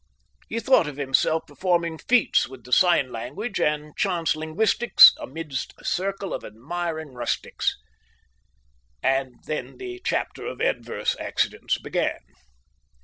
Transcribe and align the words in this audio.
He 0.49 0.59
thought 0.59 0.87
of 0.87 0.97
himself 0.97 1.43
performing 1.45 1.99
feats 1.99 2.47
with 2.49 2.63
the 2.63 2.73
sign 2.73 3.11
language 3.11 3.59
and 3.61 3.95
chance 3.95 4.35
linguistics 4.35 5.13
amidst 5.19 5.75
a 5.77 5.85
circle 5.85 6.33
of 6.33 6.43
admiring 6.43 7.13
rustics.... 7.13 7.77
And 9.03 9.35
then 9.45 9.77
the 9.77 10.01
chapter 10.03 10.43
of 10.47 10.59
adverse 10.59 11.15
accidents 11.19 11.77
began. 11.77 12.17